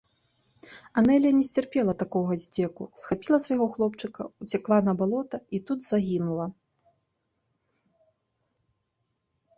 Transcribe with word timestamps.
Анэля 1.01 1.31
не 1.41 1.43
сцярпела 1.49 1.93
такога 2.03 2.37
здзеку, 2.45 2.83
схапіла 3.03 3.37
свайго 3.45 3.67
хлопчыка, 3.75 4.21
уцякла 4.45 4.77
на 4.87 4.93
балота 5.03 5.37
і 5.59 5.63
тут 5.71 5.89
загінула. 5.89 6.51